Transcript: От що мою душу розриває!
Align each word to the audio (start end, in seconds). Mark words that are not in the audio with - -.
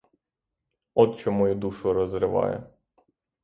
От 0.93 1.17
що 1.17 1.31
мою 1.31 1.55
душу 1.55 1.93
розриває! 1.93 2.63